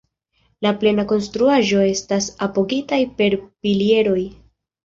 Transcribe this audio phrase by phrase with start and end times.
[0.65, 4.21] La plena konstruaĵo estas apogitaj per pilieroj.